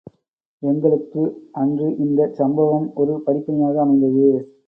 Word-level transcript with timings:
எங்களுக்கு 0.63 1.23
அன்று 1.53 1.87
இந்தச் 1.97 2.33
சம்பவம் 2.33 2.87
ஒரு 2.95 3.21
படிப்பினையாக 3.25 3.81
அமைந்தது. 3.81 4.27